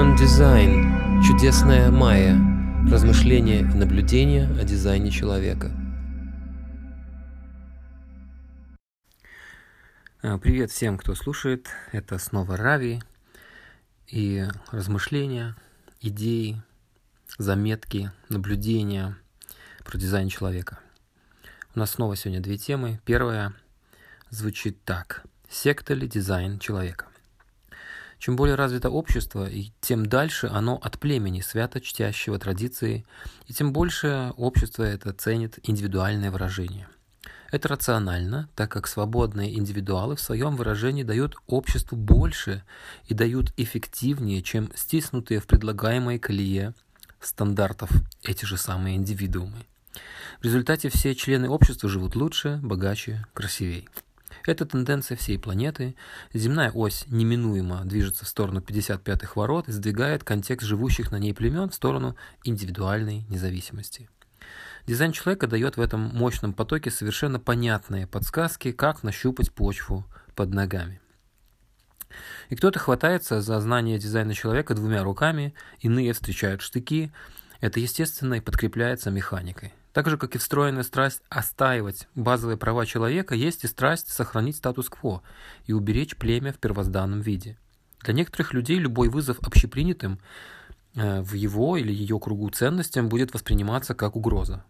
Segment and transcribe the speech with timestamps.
[0.00, 1.22] Human Design.
[1.22, 2.34] Чудесная майя.
[2.90, 5.70] Размышления и наблюдения о дизайне человека.
[10.22, 11.68] А, привет всем, кто слушает.
[11.92, 13.02] Это снова Рави.
[14.06, 15.54] И размышления,
[16.00, 16.62] идеи,
[17.36, 19.18] заметки, наблюдения
[19.84, 20.78] про дизайн человека.
[21.74, 23.02] У нас снова сегодня две темы.
[23.04, 23.52] Первая
[24.30, 25.24] звучит так.
[25.50, 27.09] Секта ли дизайн человека?
[28.20, 33.06] Чем более развито общество, и тем дальше оно от племени, свято чтящего традиции,
[33.46, 36.86] и тем больше общество это ценит индивидуальное выражение.
[37.50, 42.62] Это рационально, так как свободные индивидуалы в своем выражении дают обществу больше
[43.06, 46.74] и дают эффективнее, чем стиснутые в предлагаемой колее
[47.20, 47.90] стандартов
[48.22, 49.64] эти же самые индивидуумы.
[50.40, 53.86] В результате все члены общества живут лучше, богаче, красивее.
[54.46, 55.94] Это тенденция всей планеты.
[56.32, 61.70] Земная ось неминуемо движется в сторону 55-х ворот и сдвигает контекст живущих на ней племен
[61.70, 64.08] в сторону индивидуальной независимости.
[64.86, 71.00] Дизайн человека дает в этом мощном потоке совершенно понятные подсказки, как нащупать почву под ногами.
[72.48, 77.12] И кто-то хватается за знание дизайна человека двумя руками, иные встречают штыки.
[77.60, 79.74] Это естественно и подкрепляется механикой.
[79.92, 85.22] Так же, как и встроенная страсть остаивать базовые права человека, есть и страсть сохранить статус-кво
[85.66, 87.58] и уберечь племя в первозданном виде.
[88.02, 90.20] Для некоторых людей любой вызов общепринятым
[90.94, 94.64] э, в его или ее кругу ценностям будет восприниматься как угроза.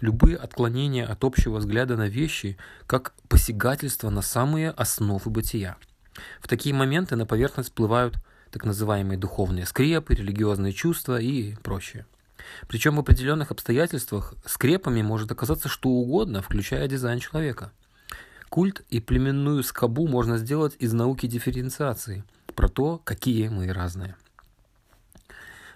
[0.00, 5.76] Любые отклонения от общего взгляда на вещи как посягательство на самые основы бытия.
[6.40, 8.16] В такие моменты на поверхность всплывают
[8.50, 12.06] так называемые духовные скрепы, религиозные чувства и прочее.
[12.68, 17.72] Причем в определенных обстоятельствах скрепами может оказаться что угодно, включая дизайн человека.
[18.48, 24.16] Культ и племенную скобу можно сделать из науки дифференциации, про то, какие мы разные.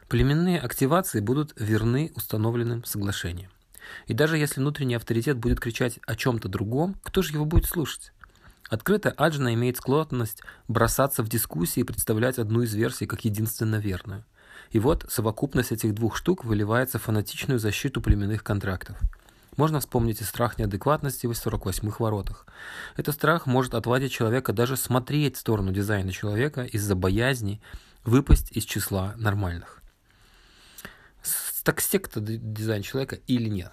[0.09, 3.51] Племенные активации будут верны установленным соглашениям.
[4.07, 8.13] И даже если внутренний авторитет будет кричать о чем-то другом, кто же его будет слушать?
[8.69, 14.25] Открытая аджна имеет склонность бросаться в дискуссии и представлять одну из версий как единственно верную–
[14.71, 18.97] и вот совокупность этих двух штук выливается в фанатичную защиту племенных контрактов.
[19.57, 22.47] Можно вспомнить и страх неадекватности в 48-х воротах.
[22.97, 27.61] Этот страх может отводить человека даже смотреть в сторону дизайна человека из-за боязни
[28.05, 29.83] выпасть из числа нормальных.
[31.65, 33.73] Так секта дизайн человека или нет?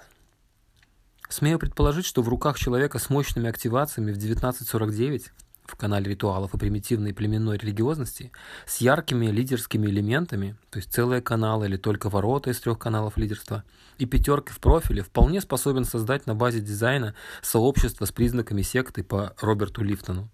[1.30, 5.32] Смею предположить, что в руках человека с мощными активациями в 1949
[5.66, 8.32] в канале ритуалов и примитивной племенной религиозности
[8.66, 13.64] с яркими лидерскими элементами, то есть целые каналы или только ворота из трех каналов лидерства,
[13.98, 19.34] и пятеркой в профиле вполне способен создать на базе дизайна сообщество с признаками секты по
[19.40, 20.30] Роберту Лифтону.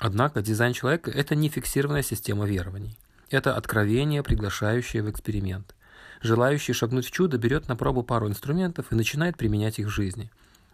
[0.00, 2.98] Однако дизайн человека– это не фиксированная система верований.
[3.30, 5.74] Это откровение, приглашающее в эксперимент.
[6.22, 10.30] Желающий шагнуть в чудо берет на пробу пару инструментов и начинает применять их в жизни.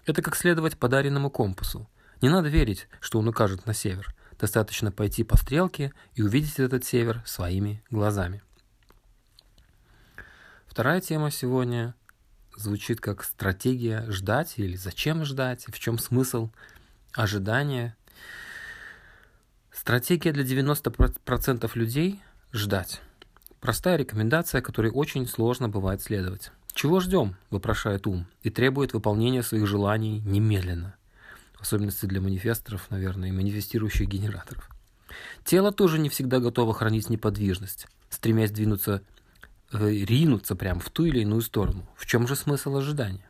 [0.07, 1.89] Это как следовать подаренному компасу.
[2.25, 4.15] Не надо верить, что он укажет на север.
[4.41, 8.43] Достаточно пойти по стрелке и увидеть этот север своими глазами.
[10.67, 11.95] Вторая тема сегодня
[12.57, 16.49] звучит как стратегия ждать или зачем ждать, в чем смысл
[17.13, 17.95] ожидания.
[19.71, 22.23] Стратегия для 90% людей–
[22.55, 23.03] ждать.
[23.61, 26.53] Простая рекомендация, которой очень сложно бывает следовать.
[26.73, 30.97] Чего ждем, вопрошает ум, и требует выполнения своих желаний немедленно–
[31.65, 34.69] особенности для манифесторов, наверное, и манифестирующих генераторов.
[35.45, 39.03] Тело тоже не всегда готово хранить неподвижность, стремясь двинуться,
[39.73, 41.89] э, ринуться прямо в ту или иную сторону.
[41.97, 43.27] В чем же смысл ожидания?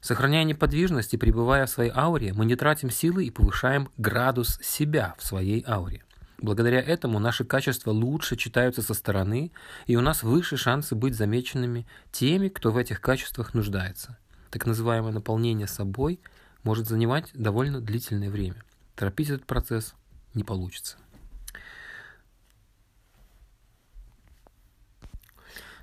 [0.00, 5.14] Сохраняя неподвижность и пребывая в своей ауре, мы не тратим силы и повышаем градус себя
[5.18, 6.02] в своей ауре.
[6.38, 9.50] Благодаря этому наши качества лучше читаются со стороны,
[9.86, 14.18] и у нас выше шансы быть замеченными теми, кто в этих качествах нуждается.
[14.50, 16.20] Так называемое наполнение собой
[16.64, 18.62] может занимать довольно длительное время.
[18.96, 19.94] Торопить этот процесс
[20.34, 20.96] не получится.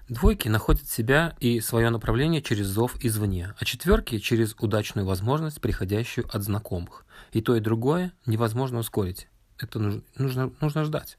[0.10, 6.28] Двойки находят себя и свое направление через зов извне, а четверки через удачную возможность, приходящую
[6.34, 7.06] от знакомых.
[7.32, 9.30] И то, и другое невозможно ускорить.
[9.58, 11.18] Это нужно, нужно ждать.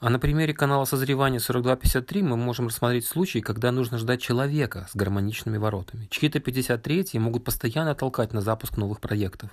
[0.00, 4.96] А на примере канала созревания 4253 мы можем рассмотреть случаи, когда нужно ждать человека с
[4.96, 6.08] гармоничными воротами.
[6.10, 9.50] Чьи-то 53 могут постоянно толкать на запуск новых проектов,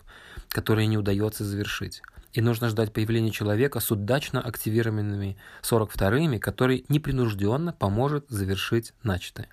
[0.48, 2.02] которые не удается завершить.
[2.32, 9.50] И нужно ждать появления человека с удачно активированными 42-ми, который непринужденно поможет завершить начатое.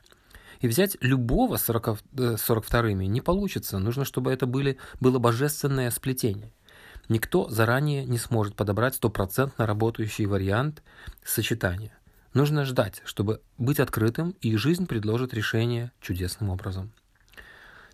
[0.61, 3.81] И взять любого 40, 42-ми э, не получится.
[3.81, 6.53] Нужно, чтобы это были, было божественное сплетение–
[7.09, 10.83] Никто заранее не сможет подобрать стопроцентно работающий вариант
[11.23, 11.97] сочетания.
[12.33, 16.93] Нужно ждать, чтобы быть открытым, и жизнь предложит решение чудесным образом.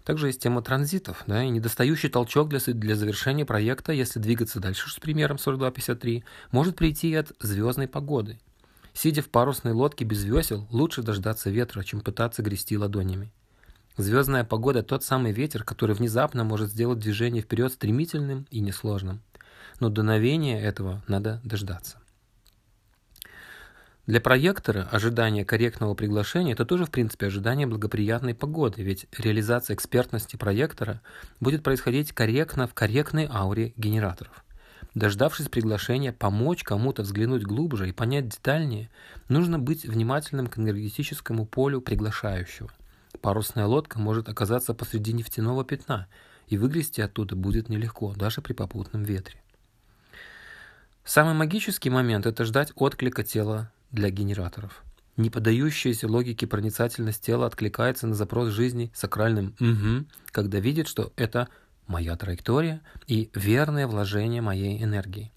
[0.04, 4.88] Также есть тема транзитов, да, и недостающий толчок для, для завершения проекта, если двигаться дальше
[4.88, 8.40] с примером 4253, может прийти от звездной погоды.
[8.94, 13.30] Сидя в парусной лодке без весел, лучше дождаться ветра, чем пытаться грести ладонями.
[13.96, 19.20] Звездная погода– тот самый ветер, который внезапно может сделать движение вперед стремительным и несложным.
[19.78, 21.98] Но дуновения этого надо дождаться.
[24.06, 30.36] Для проектора ожидание корректного приглашения– это тоже, в принципе, ожидание благоприятной погоды, ведь реализация экспертности
[30.36, 31.00] проектора
[31.38, 34.44] будет происходить корректно в корректной ауре генераторов.
[34.94, 38.90] Дождавшись приглашения помочь кому-то взглянуть глубже и понять детальнее,
[39.28, 42.70] нужно быть внимательным к энергетическому полю приглашающего.
[43.20, 46.06] Парусная лодка может оказаться посреди нефтяного пятна,
[46.48, 49.40] и выгрести оттуда будет нелегко, даже при попутном ветре.
[51.04, 54.82] Самый магический момент– это ждать отклика тела для генераторов.
[55.16, 61.48] Не поддающаяся логике проницательность тела откликается на запрос жизни сакральным «угу», когда видит, что это
[61.86, 65.32] моя траектория и верное вложение моей энергии.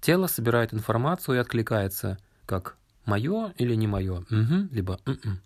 [0.00, 5.40] Тело собирает информацию и откликается как «моё» или «не моё», угу, либо «м-м».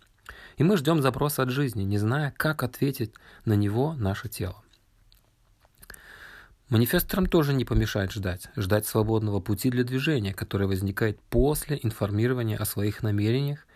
[0.57, 3.13] И мы ждем запроса от жизни, не зная, как ответить
[3.45, 4.63] на него наше тело.
[6.69, 12.65] Манифесторам тоже не помешает ждать, ждать свободного пути для движения, которое возникает после информирования о
[12.65, 13.67] своих намерениях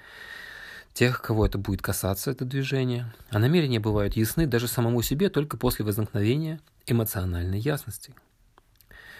[0.92, 3.12] тех, кого это будет касаться, это движение.
[3.30, 8.14] А намерения бывают ясны даже самому себе только после возникновения эмоциональной ясности.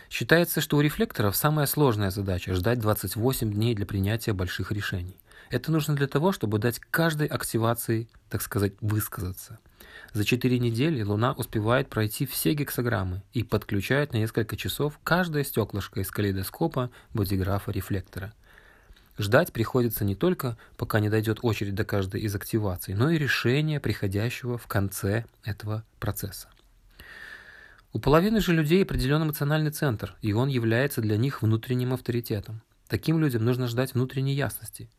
[0.09, 5.17] Считается, что у рефлекторов самая сложная задача– ждать 28 дней для принятия больших решений.
[5.51, 9.59] Это нужно для того, чтобы дать каждой активации, так сказать, высказаться–
[10.13, 16.01] за 4 недели Луна успевает пройти все гексограммы и подключает на несколько часов каждое стеклышко
[16.01, 18.33] из калейдоскопа бодиграфа рефлектора.
[19.19, 23.79] Ждать приходится не только, пока не дойдет очередь до каждой из активаций, но и решения,
[23.79, 26.49] приходящего в конце этого процесса.
[27.93, 32.61] У половины же людей определен эмоциональный центр, и он является для них внутренним авторитетом.
[32.89, 34.91] Таким людям нужно ждать внутренней ясности.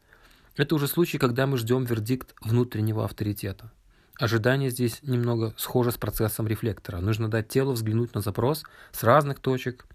[0.58, 3.72] Это уже случай, когда мы ждем вердикт внутреннего авторитета.
[4.18, 7.02] Ожидание здесь немного схоже с процессом рефлектора.
[7.02, 8.64] Нужно дать телу взглянуть на запрос
[8.94, 9.86] с разных точек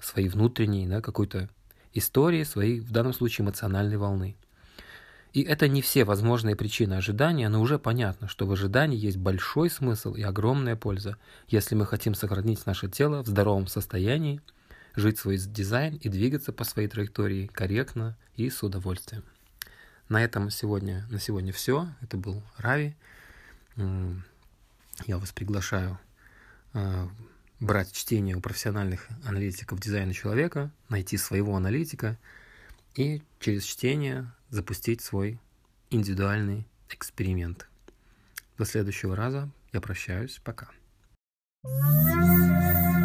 [0.00, 1.50] своей внутренней, да, какой-то
[1.92, 4.36] истории, своей, в данном случае, эмоциональной волны.
[5.34, 9.68] И это не все возможные причины ожидания, но уже понятно, что в ожидании есть большой
[9.68, 14.40] смысл и огромная польза, если мы хотим сохранить наше тело в здоровом состоянии,
[14.96, 19.22] жить свой дизайн и двигаться по своей траектории корректно и с удовольствием.
[20.10, 21.88] На этом сегодня, на сегодня все.
[22.02, 22.94] Это был Рави
[25.06, 25.98] я вас приглашаю
[26.72, 27.08] а,
[27.58, 32.18] брать чтение у профессиональных аналитиков дизайна человека, найти своего аналитика
[32.94, 35.38] и через чтение запустить свой
[35.90, 37.68] индивидуальный эксперимент.
[38.58, 39.48] До следующего раза.
[39.72, 40.40] Я прощаюсь.
[40.42, 40.68] Пока.
[41.62, 42.99] thank you